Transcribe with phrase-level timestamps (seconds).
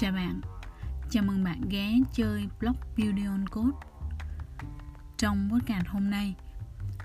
[0.00, 0.40] Chào bạn,
[1.10, 3.76] chào mừng bạn ghé chơi blog Beauty on Code.
[5.16, 6.34] Trong podcast hôm nay,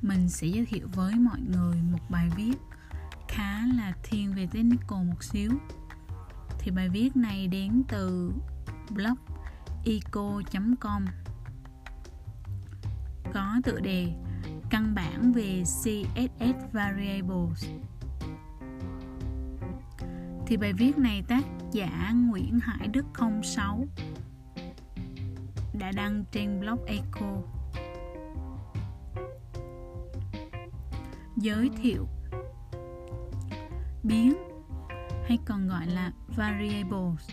[0.02, 2.54] mình sẽ giới thiệu với mọi người một bài viết
[3.28, 5.52] khá là thiên về technical một xíu.
[6.60, 8.34] Thì bài viết này đến từ
[8.90, 9.18] blog
[9.86, 11.06] eco.com
[13.34, 14.14] Có tựa đề
[14.70, 17.66] Căn bản về CSS Variables
[20.54, 23.06] thì bài viết này tác giả Nguyễn Hải Đức
[23.44, 23.86] 06
[25.80, 27.38] đã đăng trên blog Eco.
[31.38, 32.08] Giới thiệu
[34.04, 34.34] biến
[35.26, 37.30] hay còn gọi là variables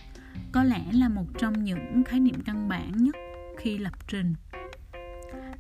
[0.53, 3.17] có lẽ là một trong những khái niệm căn bản nhất
[3.59, 4.35] khi lập trình.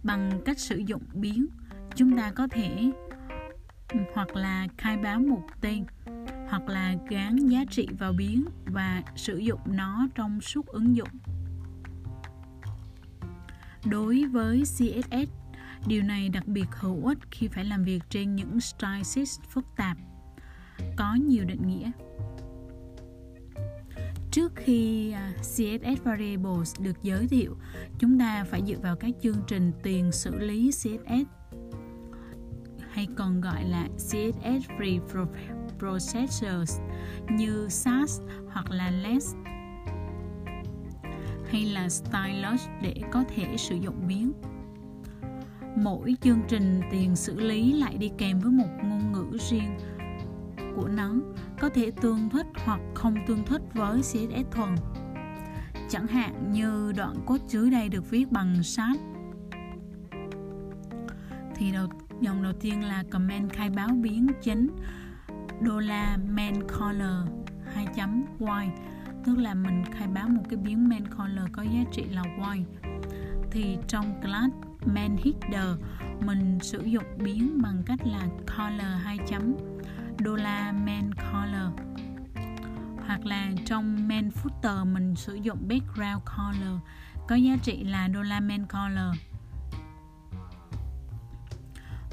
[0.03, 1.47] Bằng cách sử dụng biến,
[1.95, 2.93] chúng ta có thể
[4.15, 5.85] hoặc là khai báo một tên
[6.51, 11.09] hoặc là gán giá trị vào biến và sử dụng nó trong suốt ứng dụng.
[13.85, 15.31] Đối với CSS,
[15.87, 19.97] điều này đặc biệt hữu ích khi phải làm việc trên những style phức tạp,
[20.97, 21.91] có nhiều định nghĩa.
[24.31, 27.57] Trước khi à, CSS Variables được giới thiệu,
[27.99, 31.41] chúng ta phải dựa vào các chương trình tiền xử lý CSS
[32.91, 35.01] hay còn gọi là CSS Free
[35.81, 36.79] processors
[37.31, 38.21] như SAS
[38.53, 39.35] hoặc là LESS
[41.51, 44.33] hay là stylus để có thể sử dụng biến.
[45.77, 49.79] Mỗi chương trình tiền xử lý lại đi kèm với một ngôn ngữ riêng
[50.77, 51.15] của nó,
[51.61, 54.75] có thể tương thích hoặc không tương thích với CSS thuần.
[55.89, 58.97] Chẳng hạn như đoạn code dưới đây được viết bằng SAS
[61.55, 61.87] thì đầu,
[62.21, 64.69] dòng đầu tiên là comment khai báo biến chính
[65.61, 67.29] đô la man color
[67.75, 68.83] 2 chấm y,
[69.25, 72.23] tức là mình khai báo một cái biến man color có giá trị là
[72.53, 72.65] y.
[73.51, 74.55] Thì trong class
[74.87, 75.79] man header
[76.27, 79.55] mình sử dụng biến bằng cách là color 2 chấm
[80.19, 81.91] đô la man color
[83.07, 86.81] hoặc là trong main footer, mình sử dụng background color
[87.29, 89.17] có giá trị là đô la main color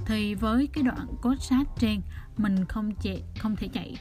[0.07, 2.01] thì với cái đoạn code sát trên
[2.37, 3.97] mình không chạy không thể chạy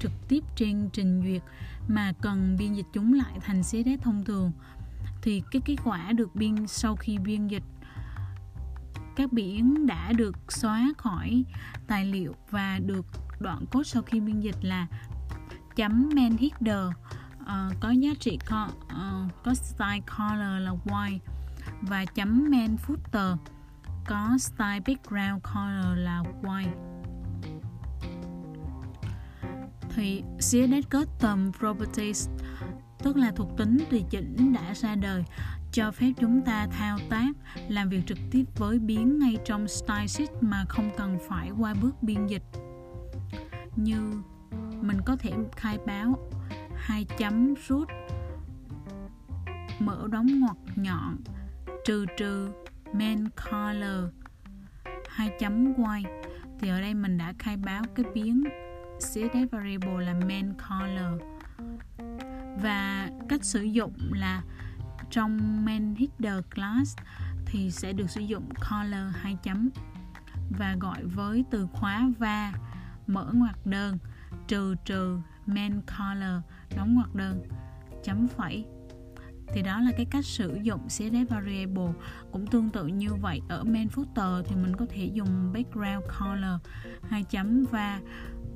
[0.00, 1.42] trực tiếp trên trình duyệt
[1.88, 4.52] mà cần biên dịch chúng lại thành CSS thông thường.
[5.22, 7.62] Thì cái kết quả được biên sau khi biên dịch.
[9.16, 11.44] Các biển đã được xóa khỏi
[11.86, 13.06] tài liệu và được
[13.40, 14.86] đoạn code sau khi biên dịch là
[15.76, 21.18] chấm main header uh, ờ, có giá trị co, uh, có style color là white
[21.82, 23.36] và chấm main footer
[24.06, 26.74] có style background color là white.
[29.94, 32.28] Thì CSS Custom Properties,
[32.98, 35.24] tức là thuộc tính tùy chỉnh đã ra đời,
[35.72, 37.32] cho phép chúng ta thao tác,
[37.68, 41.74] làm việc trực tiếp với biến ngay trong style sheet mà không cần phải qua
[41.82, 42.44] bước biên dịch.
[43.76, 44.12] Như
[44.80, 46.30] mình có thể khai báo
[46.74, 47.88] hai chấm rút
[49.78, 51.16] mở đóng ngoặc nhọn,
[51.84, 52.48] trừ trừ
[52.98, 54.10] main color
[55.08, 56.04] hai chấm quay
[56.60, 58.44] thì ở đây mình đã khai báo cái biến
[58.98, 61.22] CSS variable là main color
[62.62, 64.42] và cách sử dụng là
[65.10, 66.96] trong main header class
[67.46, 69.70] thì sẽ được sử dụng color hai chấm
[70.58, 72.52] và gọi với từ khóa va
[73.06, 73.98] mở ngoặc đơn,
[74.48, 76.42] trừ trừ main color
[76.76, 77.42] đóng ngoặc đơn,
[78.04, 78.66] chấm phẩy
[79.54, 81.92] thì đó là cái cách sử dụng CSS variable.
[82.32, 86.60] Cũng tương tự như vậy, ở main footer thì mình có thể dùng background color,
[87.08, 88.00] hai chấm và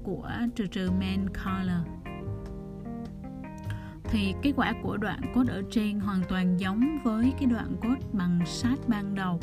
[0.02, 1.86] của trừ trừ main color.
[4.04, 8.06] Thì kết quả của đoạn code ở trên hoàn toàn giống với cái đoạn code
[8.12, 9.40] bằng sát ban đầu.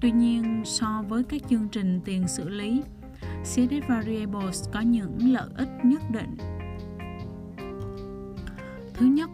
[0.00, 2.82] Tuy nhiên, so với các chương trình tiền xử lý
[3.42, 6.36] CSS Variables có những lợi ích nhất định.
[8.94, 9.30] Thứ nhất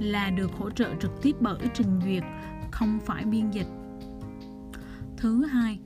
[0.00, 2.22] là được hỗ trợ trực tiếp bởi trình duyệt
[2.70, 3.66] không phải biên dịch
[5.18, 5.78] thứ hai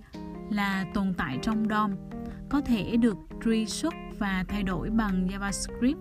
[0.51, 1.91] là tồn tại trong DOM
[2.49, 5.97] có thể được truy xuất và thay đổi bằng JavaScript.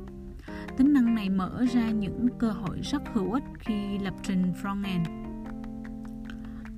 [0.78, 5.06] Tính năng này mở ra những cơ hội rất hữu ích khi lập trình frontend.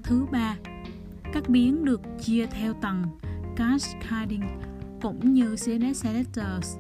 [0.04, 0.56] Thứ ba,
[1.34, 3.04] các biến được chia theo tầng
[3.56, 4.44] cascading
[5.02, 6.78] cũng như CSS selectors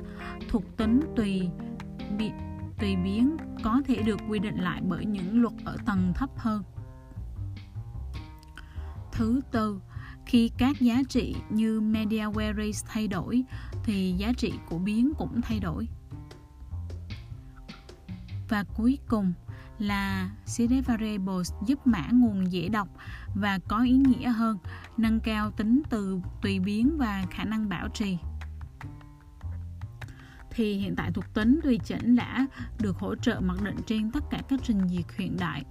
[0.49, 1.49] thuộc tính tùy
[2.79, 6.63] tùy biến có thể được quy định lại bởi những luật ở tầng thấp hơn.
[9.11, 9.81] Thứ tư,
[10.25, 13.43] khi các giá trị như media queries thay đổi
[13.83, 15.87] thì giá trị của biến cũng thay đổi
[18.49, 19.33] và cuối cùng
[19.79, 22.87] là seeded variables giúp mã nguồn dễ đọc
[23.35, 24.57] và có ý nghĩa hơn,
[24.97, 28.17] nâng cao tính từ tùy biến và khả năng bảo trì.
[30.55, 32.47] Thì hiện tại thuộc tính tùy chỉnh đã
[32.79, 35.63] được hỗ trợ mặc định trên tất cả các trình duyệt hiện đại.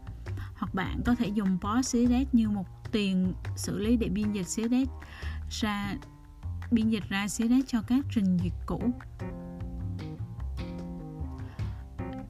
[0.57, 4.91] Hoặc bạn có thể dùng PostCSS như một tiền xử lý để biên dịch CSS
[5.51, 5.95] ra,
[6.71, 8.93] biên dịch ra CSS cho các trình duyệt cũ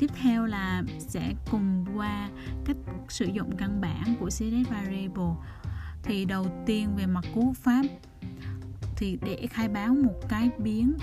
[0.03, 2.31] tiếp theo là sẽ cùng qua
[2.65, 2.77] cách
[3.09, 5.35] sử dụng căn bản của CSS variable
[6.03, 7.83] thì đầu tiên về mặt cú pháp,
[8.97, 10.95] thì để khai báo một cái biến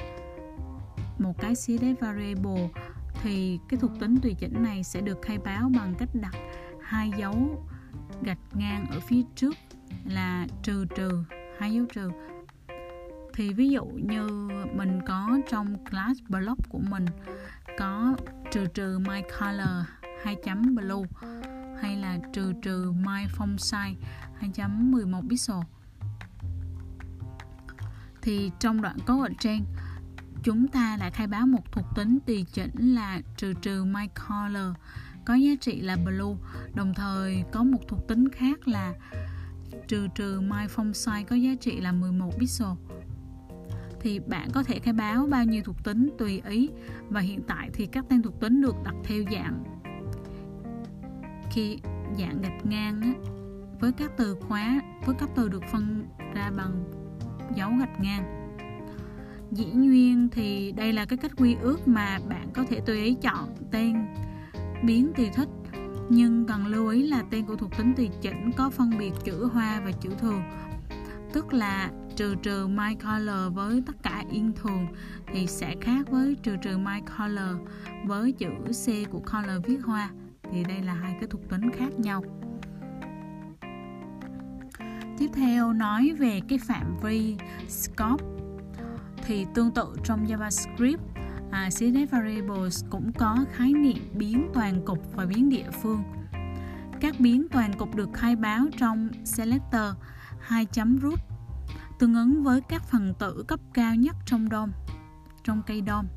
[1.20, 2.70] một cái CSS variable,
[3.24, 6.36] thì cái thuộc tính tùy chỉnh này sẽ được khai báo bằng cách đặt
[6.82, 7.66] hai dấu
[8.24, 9.56] gạch ngang ở phía trước
[10.06, 11.24] là trừ trừ,
[11.58, 12.12] hai dấu trừ.
[13.34, 14.28] Thì ví dụ như
[14.76, 17.06] mình có trong class block của mình
[17.78, 18.16] có
[18.52, 19.86] trừ trừ my color
[20.24, 21.08] 2 chấm blue,
[21.82, 23.94] hay là trừ trừ my font size
[24.36, 25.58] 2 chấm 11 pixel.
[28.22, 29.66] Thì trong đoạn code ở trên
[30.44, 34.76] chúng ta lại khai báo một thuộc tính tùy chỉnh là trừ trừ my color
[35.26, 36.36] có giá trị là blue.
[36.74, 38.94] Đồng thời có một thuộc tính khác là
[39.88, 42.68] trừ trừ my font size có giá trị là 11 pixel.
[44.02, 46.70] Thì bạn có thể khai báo bao nhiêu thuộc tính tùy ý
[47.10, 49.64] và hiện tại thì các tên thuộc tính được đặt theo dạng.
[51.52, 51.78] Khi
[52.20, 53.14] dạng gạch ngang á,
[53.80, 56.84] với các từ khóa với các từ được phân ra bằng
[57.56, 58.39] dấu gạch ngang
[59.52, 63.16] dĩ nhiên thì đây là cái cách quy ước mà bạn có thể tùy ý
[63.22, 63.96] chọn tên
[64.84, 65.50] biến tùy thích.
[66.10, 69.50] Nhưng cần lưu ý là tên của thuộc tính tùy chỉnh, có phân biệt chữ
[69.54, 70.42] hoa và chữ thường.
[71.34, 74.88] Tức là trừ trừ my color với tất cả yên thường
[75.34, 77.58] thì sẽ khác với trừ trừ my color
[78.06, 78.48] với chữ
[78.86, 80.10] C của color viết hoa.
[80.52, 82.24] Thì đây là hai cái thuộc tính khác nhau.
[85.18, 87.38] Tiếp theo nói về cái phạm vi
[87.68, 88.39] scope
[89.30, 90.98] thì tương tự trong JavaScript
[91.52, 96.04] à, CSS variables cũng có khái niệm biến toàn cục và biến địa phương
[97.02, 99.96] các biến toàn cục được khai báo trong selector
[100.40, 101.20] 2 root
[102.00, 104.72] tương ứng với các phần tử cấp cao nhất trong DOM,
[105.44, 106.08] trong cây DOM.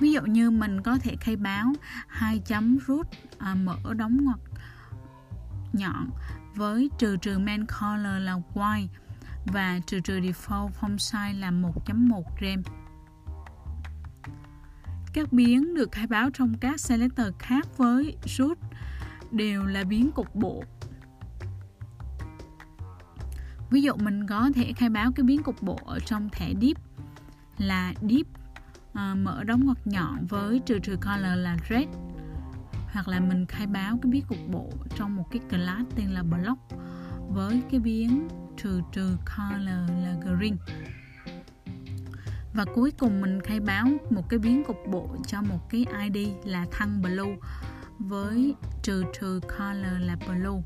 [0.00, 1.72] Ví dụ như mình có thể khai báo
[2.08, 2.38] 2.
[2.38, 3.06] chấm root
[3.38, 4.40] à, mở đóng ngoặc
[5.72, 6.10] nhọn
[6.54, 8.86] với trừ trừ main color là white
[9.52, 12.62] và trừ trừ default font size là 1.1 rem.
[15.12, 18.58] Các biến được khai báo trong các selector khác với root
[19.30, 20.64] đều là biến cục bộ
[23.70, 26.76] ví dụ mình có thể khai báo cái biến cục bộ ở trong thẻ div
[27.58, 28.26] là div
[28.92, 31.88] à, ờ, mở đóng ngoặc nhọn với trừ trừ color là red
[32.92, 36.22] hoặc là mình khai báo cái biến cục bộ trong một cái class tên là
[36.22, 36.58] block
[37.28, 38.28] với cái biến
[38.62, 40.56] trừ trừ color là green.
[42.54, 46.28] Và cuối cùng mình khai báo một cái biến cục bộ cho một cái ID
[46.44, 47.36] là thăng blue
[47.98, 50.62] với trừ trừ color là blue.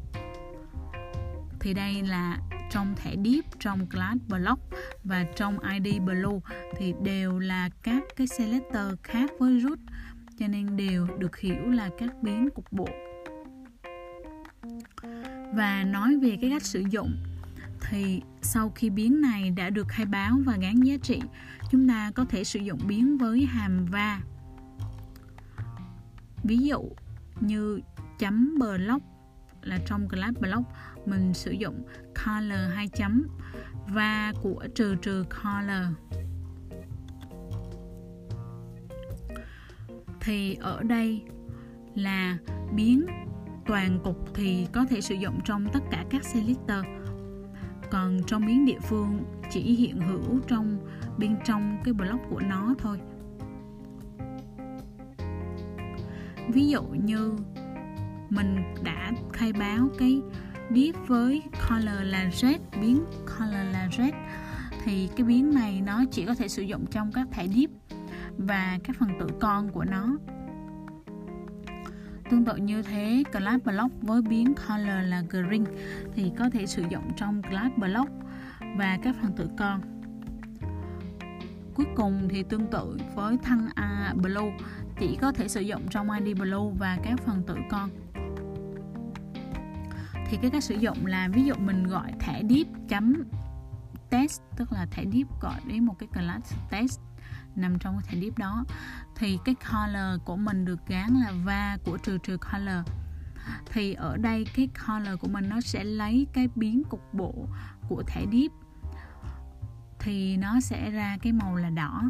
[1.61, 2.39] Thì đây là
[2.71, 4.61] trong thẻ div trong class block
[5.05, 6.39] và trong id blue
[6.77, 9.79] thì đều là các cái selector khác với root,
[10.39, 12.89] cho nên đều được hiểu là các biến cục bộ.
[15.55, 17.17] Và nói về cái cách sử dụng
[17.93, 21.21] thì sau khi biến này đã được khai báo và gán giá trị,
[21.71, 24.21] chúng ta có thể sử dụng biến với hàm va.
[26.45, 26.91] Ví dụ
[27.41, 27.81] như
[28.19, 29.05] chấm block
[29.63, 30.69] là trong class block,
[31.07, 31.83] mình sử dụng
[32.15, 33.27] color hai chấm
[33.89, 35.87] và của trừ trừ color.
[40.21, 41.23] Thì ở đây
[41.95, 42.39] là
[42.75, 43.07] biến
[43.67, 47.02] toàn cục thì có thể sử dụng trong tất cả các selector
[47.93, 50.79] còn trong biến địa phương chỉ hiện hữu trong
[51.19, 52.99] bên trong cái block của nó thôi.
[56.49, 57.37] Ví dụ như
[58.31, 60.21] mình đã khai báo cái
[60.71, 63.05] div với color là red biến
[63.39, 64.15] color là red,
[64.85, 67.71] thì cái biến này nó chỉ có thể sử dụng trong các thẻ div
[68.39, 70.17] và các phần tử con của nó
[72.33, 75.65] tương tự như thế class block với biến color là green
[76.15, 78.11] thì có thể sử dụng trong class block
[78.77, 79.81] và các phần tử con.
[81.75, 84.57] Cuối cùng thì tương tự với thăng a blue,
[84.99, 87.91] chỉ có thể sử dụng trong id blue và các phần tử con.
[90.27, 93.25] Thì cái cách sử dụng là ví dụ mình gọi thẻ div chấm
[94.11, 97.01] test, tức là thẻ div gọi đến một cái class test
[97.57, 98.65] nằm trong cái thẻ deep đó.
[99.17, 102.87] Thì cái color của mình được gán là va của trừ trừ color.
[103.67, 107.35] Thì ở đây cái color của mình nó sẽ lấy cái biến cục bộ
[107.89, 108.51] của thẻ deep.
[109.99, 112.03] Thì nó sẽ ra cái màu là đỏ.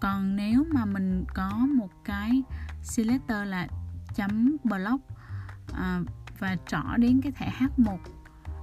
[0.00, 2.42] Còn nếu mà mình có một cái
[2.82, 3.68] selector là
[4.14, 5.02] chấm block
[5.72, 6.00] à,
[6.38, 7.98] và trỏ đến cái thẻ H1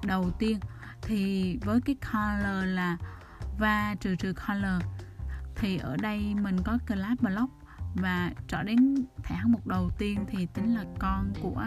[0.04, 0.60] đầu tiên
[1.02, 2.98] thì với cái color là
[3.60, 4.84] va trừ trừ color
[5.62, 7.52] thì ở đây mình có class block
[7.96, 11.66] và trở đến thẻ một đầu tiên thì tính là con của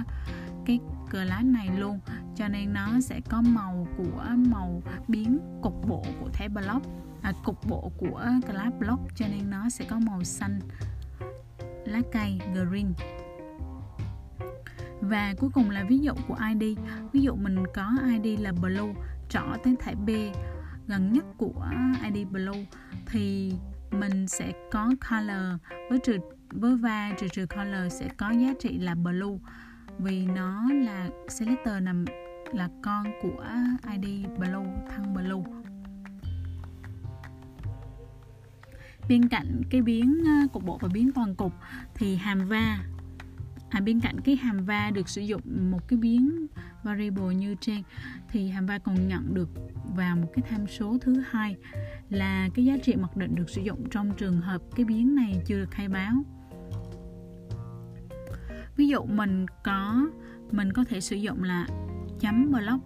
[0.67, 2.01] cái class này luôn.
[2.37, 6.87] Cho nên nó sẽ có màu của màu biến cục bộ của thẻ block
[7.23, 9.01] à, cục bộ của class block.
[9.17, 10.61] Cho nên nó sẽ có màu xanh
[11.85, 12.93] lá cây green.
[15.01, 16.79] Và cuối cùng là ví dụ của ID
[17.13, 18.95] ví dụ mình có ID là blue
[19.29, 20.11] trỏ tới thẻ B
[20.87, 21.67] gần nhất của
[22.05, 22.65] ID blue.
[23.07, 23.55] Thì
[24.01, 25.61] mình sẽ có color
[25.91, 26.19] với trừ
[26.51, 29.39] với va trừ trừ color sẽ có giá trị là blue.
[29.99, 32.05] Vì nó là selector nằm
[32.53, 33.45] là con của
[33.93, 35.53] ID blue thăng blue.
[39.09, 41.53] Bên cạnh cái biến ờ, cục bộ và biến toàn cục
[41.95, 42.79] thì hàm va
[43.71, 46.47] à, bên cạnh cái hàm va được sử dụng một cái biến
[46.83, 47.83] variable như trên
[48.29, 49.49] thì hàm va còn nhận được
[49.97, 51.57] vào một cái tham số thứ hai
[52.14, 55.42] là cái giá trị mặc định được sử dụng trong trường hợp cái biến này
[55.44, 56.12] chưa được khai báo.
[58.76, 60.06] Ví dụ mình có
[60.50, 61.66] mình có thể sử dụng là
[62.21, 62.85] chấm block,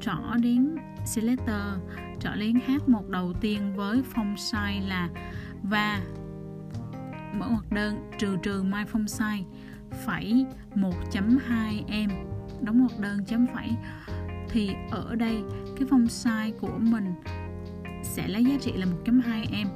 [0.00, 1.62] trỏ đến selector,
[2.20, 5.08] trỏ đến h1 đầu tiên với phong size là
[5.62, 6.02] và
[7.34, 9.42] mở ngoặc đơn trừ trừ my phong size
[10.06, 12.10] phẩy 1.2 em,
[12.60, 13.70] đóng ngoặc đơn chấm phẩy.
[14.48, 15.42] Thì ở đây
[15.76, 17.12] cái phong size của mình
[18.06, 19.68] sẽ lấy giá trị là 1.2 em.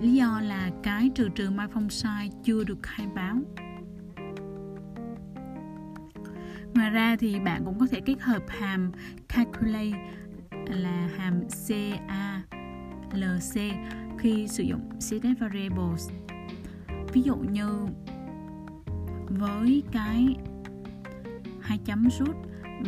[0.00, 3.36] Lý do là cái trừ trừ my phong sai chưa được khai báo.
[6.74, 8.92] Ngoài ra thì bạn cũng có thể kết hợp hàm
[9.28, 10.12] calculate
[10.66, 11.40] là hàm
[13.10, 13.74] calc
[14.18, 16.10] khi sử dụng set variables.
[17.12, 17.86] Ví dụ như
[19.28, 20.36] với cái
[21.60, 22.36] hai chấm rút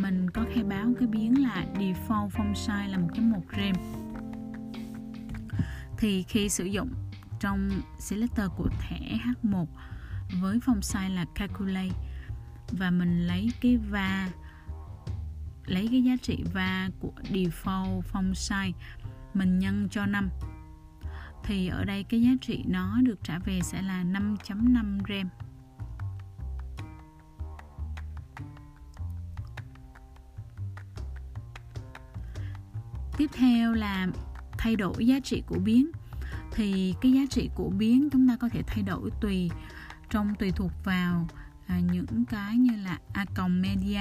[0.03, 4.04] mình có khai báo cái biến là default font size là 1.1 rem
[6.05, 6.95] thì khi sử dụng
[7.41, 9.67] trong selector của thẻ H1
[10.41, 11.95] với phong size là calculate
[12.71, 14.29] và mình lấy cái va,
[15.67, 18.73] lấy cái giá trị va của default phong size
[19.35, 20.31] mình nhân cho 5
[21.45, 25.29] thì ở đây cái giá trị nó được trả về sẽ là 5.5 rem.
[33.17, 34.07] Tiếp theo là
[34.65, 35.91] thay đổi giá trị của biến.
[36.53, 39.51] Thì cái giá trị của biến chúng ta có thể thay đổi tùy
[40.11, 41.27] trong tùy thuộc vào
[41.67, 44.01] à, những cái như là a còng media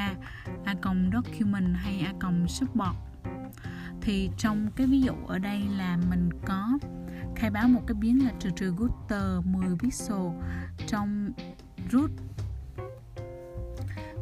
[0.66, 2.96] a còng document hay a còng support.
[4.02, 6.78] Thì trong cái ví dụ ở đây là mình có
[7.36, 10.28] khai báo một cái biến là trừ trừ gutter 10 pixel
[10.88, 11.32] trong
[11.92, 12.12] root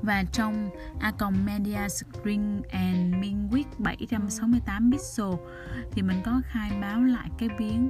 [0.01, 5.27] và trong Acom Media Screen and Minwidth 768 pixel
[5.91, 7.89] thì mình có khai báo lại cái biến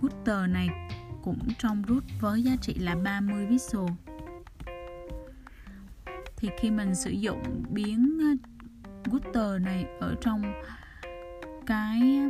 [0.00, 0.68] gutter này
[1.22, 3.86] cũng trong root với giá trị là 30 pixel.
[6.36, 8.18] Thì khi mình sử dụng biến
[9.10, 10.42] gutter này ở trong
[11.66, 12.20] cái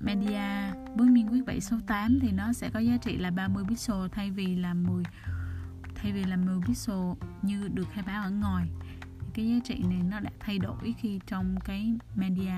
[0.00, 4.30] media với miên quyết 768 thì nó sẽ có giá trị là 30 pixel thay
[4.30, 5.04] vì là 10
[6.02, 6.96] thay vì là 10 pixel
[7.42, 8.68] như được khai báo ở ngoài,
[9.34, 12.52] cái giá trị này nó đã thay đổi khi trong cái media.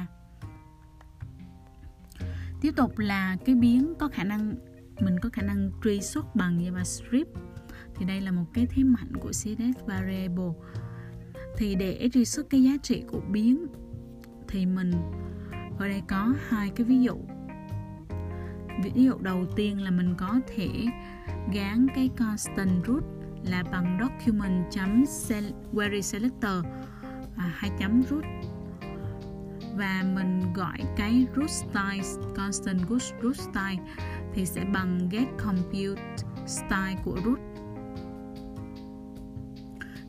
[2.61, 4.55] Tiếp tục là cái biến có khả năng,
[5.01, 7.25] mình có khả năng truy xuất bằng JavaScript.
[7.95, 10.53] Thì đây là một cái thế mạnh của CSS variable.
[11.57, 13.67] Thì để truy xuất cái giá trị của biến,
[14.49, 14.93] thì mình
[15.79, 17.17] ở đây có hai cái ví dụ.
[18.95, 20.87] Ví dụ đầu tiên là mình có thể
[21.53, 23.05] gán cái constant root
[23.45, 24.65] là bằng document
[25.73, 26.65] query selector
[27.37, 28.25] à, hai chấm root.
[29.77, 32.81] Và mình gọi cái root style constant
[33.23, 33.79] root style
[34.35, 36.03] thì sẽ bằng get compute
[36.47, 37.39] style của root.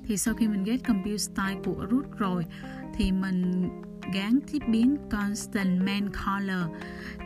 [0.03, 2.45] Thì sau khi mình get compute style của root rồi
[2.93, 3.69] thì mình
[4.13, 6.65] gán tiếp biến constant main color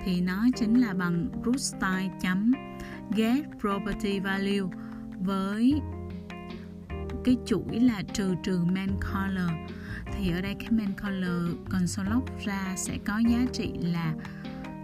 [0.03, 2.53] thì nó chính là bằng root style chấm
[3.15, 4.69] get property value
[5.19, 5.81] với
[7.25, 9.51] cái chuỗi là trừ trừ main color.
[10.13, 14.13] Thì ở đây cái main color console log ra sẽ có giá trị là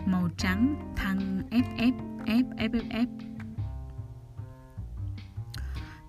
[0.05, 1.93] màu trắng thăng FF
[2.25, 3.07] FFF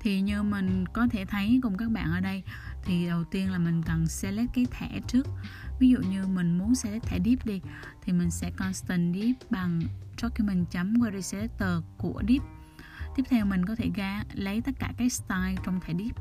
[0.01, 2.43] thì như mình có thể thấy cùng các bạn ở đây,
[2.85, 5.27] thì đầu tiên là mình cần select cái thẻ trước.
[5.79, 7.61] Ví dụ như mình muốn select thẻ div đi,
[8.03, 9.81] thì mình sẽ constant div bằng
[10.23, 12.43] document.query selector của div
[13.17, 16.17] tiếp theo mình có thể ga, lấy tất cả cái style trong thẻ div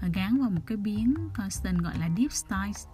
[0.00, 2.86] ờ, gắn vào một cái biến constant gọi là div styles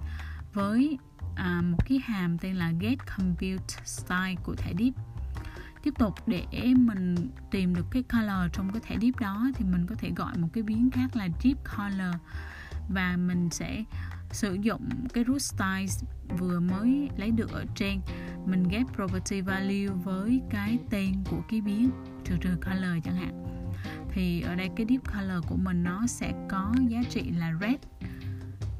[0.52, 0.98] với
[1.36, 4.94] à, một cái hàm tên là get compute style của thẻ div
[5.82, 6.44] tiếp tục để
[6.76, 7.14] mình
[7.50, 10.48] tìm được cái color trong cái thẻ div đó thì mình có thể gọi một
[10.52, 12.14] cái biến khác là div color.
[12.88, 13.84] Và mình sẽ
[14.30, 16.04] sử dụng cái root styles
[16.38, 18.00] vừa mới lấy được ở trên.
[18.46, 21.90] Mình ghép property value với cái tên của cái biến
[22.28, 23.44] trừ trừ color chẳng hạn.
[24.12, 27.76] Thì ở đây cái deep color của mình nó sẽ có giá trị là red.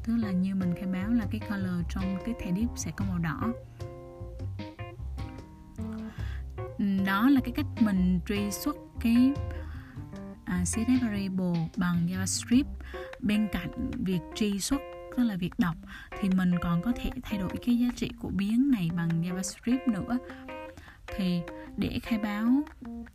[0.03, 3.05] Tức là như mình khai báo là cái color trong cái thẻ deep sẽ có
[3.05, 3.53] màu đỏ.
[7.05, 9.33] Đó là cái cách mình truy xuất cái
[10.45, 12.63] à, CSS variable bằng JavaScript.
[13.19, 14.81] Bên cạnh việc truy xuất
[15.17, 15.75] tức là việc đọc
[16.19, 19.91] thì mình còn có thể thay đổi cái giá trị của biến này bằng JavaScript
[19.93, 20.17] nữa.
[21.17, 21.41] Thì
[21.79, 22.47] để khai báo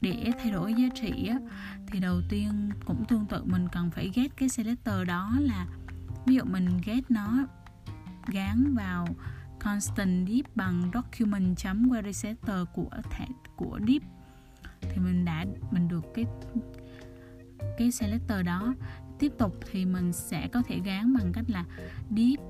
[0.00, 1.38] để thay đổi giá trị á,
[1.86, 5.66] thì đầu tiên cũng tương tự mình cần phải ghét cái selector đó là
[6.26, 7.46] ví dụ mình ghét nó
[8.26, 9.06] gán vào
[9.64, 11.56] constant div bằng document
[11.88, 14.02] query selector của thẻ của div
[14.80, 16.24] thì mình đã mình được cái
[17.78, 18.74] cái selector đó.
[19.18, 21.64] Tiếp tục thì mình sẽ có thể gán bằng cách là
[22.16, 22.40] div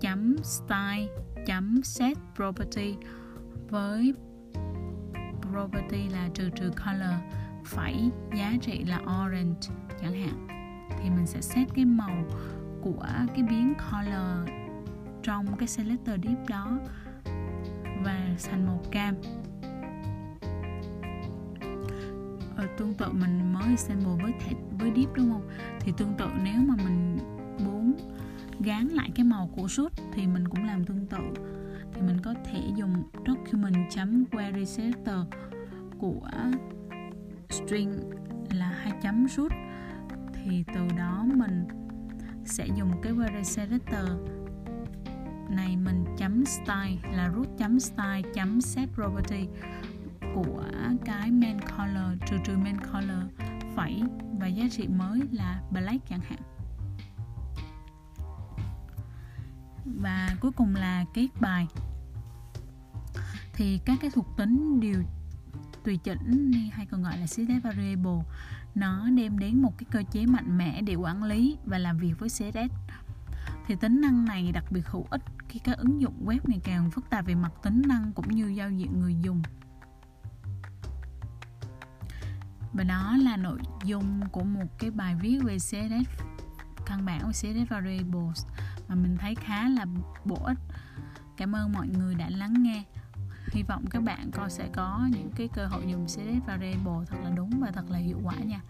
[0.00, 1.06] chấm style
[1.46, 2.94] chấm set property
[3.68, 4.14] với
[5.54, 7.14] property là trừ trừ color,
[7.64, 9.68] phẩy, giá trị là orange
[10.00, 10.46] chẳng hạn.
[11.02, 12.24] Thì mình sẽ set cái màu
[12.82, 14.48] của cái biến color
[15.22, 16.78] trong cái selector deep đó
[18.04, 18.20] và
[18.50, 19.14] thành màu cam.
[22.56, 25.48] Ở tương tự mình mới assemble với thẻ với deep đúng không?
[25.80, 27.18] Thì tương tự nếu mà mình
[27.64, 27.94] muốn
[28.60, 31.18] gán lại cái màu của suit thì mình cũng làm tương tự
[31.94, 35.18] thì mình có thể dùng document.query selector
[35.98, 36.30] của
[37.50, 38.10] string
[38.50, 39.52] là hai chấm root.
[40.34, 41.64] Thì từ đó mình
[42.44, 44.08] sẽ dùng cái query selector
[45.50, 49.48] này mình chấm style là root chấm style chấm set property
[50.34, 50.64] của
[51.04, 54.02] cái main color, trừ trừ main color phẩy
[54.40, 56.38] và giá trị mới là black chẳng hạn.
[60.04, 61.66] Và cuối cùng là kết bài.
[63.54, 65.02] Thì các cái thuộc tính điều
[65.84, 68.22] tùy chỉnh hay còn gọi là set variable,
[68.74, 72.12] nó đem đến một cái cơ chế mạnh mẽ để quản lý và làm việc
[72.18, 72.74] với CSS
[73.66, 76.90] thì tính năng này đặc biệt hữu ích khi các ứng dụng web ngày càng
[76.90, 79.42] phức tạp về mặt tính năng cũng như giao diện người dùng.
[82.72, 86.24] Và đó là nội dung của một cái bài viết về CSS
[86.86, 88.46] căn bản của CSS variables
[88.88, 89.86] mà mình thấy khá là
[90.24, 90.58] bổ ích.
[91.36, 92.82] Cảm ơn mọi người đã lắng nghe.
[93.52, 97.16] Hy vọng các bạn con sẽ có những cái cơ hội dùng CSS variable thật
[97.24, 98.60] là đúng và thật là hiệu quả nha.